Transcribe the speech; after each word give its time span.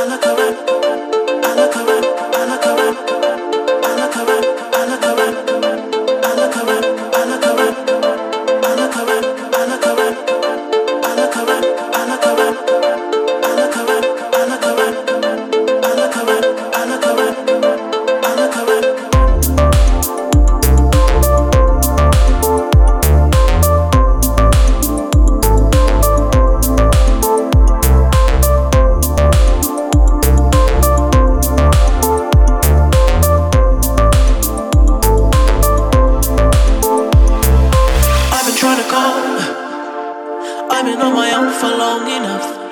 I 0.00 0.06
look 0.06 0.24
around. 0.24 0.39
love. 42.30 42.69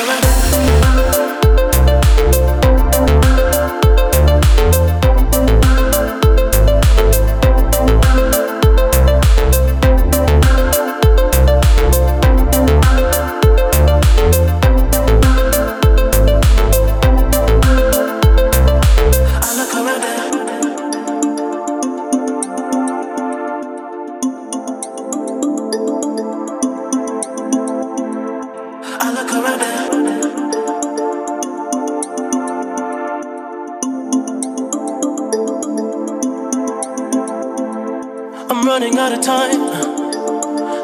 However, 0.00 0.39
running 38.70 38.96
out 38.98 39.12
of 39.12 39.20
time. 39.20 39.62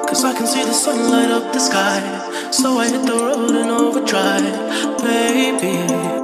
Cause 0.09 0.25
I 0.25 0.35
can 0.37 0.45
see 0.45 0.65
the 0.65 0.73
sun 0.73 1.09
light 1.09 1.31
up 1.31 1.53
the 1.53 1.61
sky. 1.61 2.51
So 2.51 2.79
I 2.79 2.89
hit 2.89 3.07
the 3.07 3.13
road 3.13 3.55
in 3.55 3.69
overdrive, 3.71 4.99
baby. 4.99 6.16